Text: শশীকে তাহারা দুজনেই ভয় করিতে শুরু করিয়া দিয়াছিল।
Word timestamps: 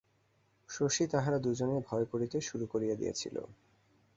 শশীকে 0.69 1.11
তাহারা 1.13 1.37
দুজনেই 1.39 1.81
ভয় 1.87 2.05
করিতে 2.05 2.37
শুরু 2.41 2.65
করিয়া 2.67 2.95
দিয়াছিল। 2.95 3.35